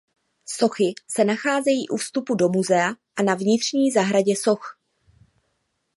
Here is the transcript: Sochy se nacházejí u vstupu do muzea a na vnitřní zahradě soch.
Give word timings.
Sochy 0.45 0.93
se 1.09 1.25
nacházejí 1.25 1.89
u 1.89 1.97
vstupu 1.97 2.35
do 2.35 2.49
muzea 2.49 2.91
a 3.15 3.23
na 3.23 3.35
vnitřní 3.35 3.91
zahradě 3.91 4.35
soch. 4.35 4.79